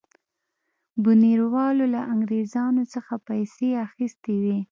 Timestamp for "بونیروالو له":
1.03-2.01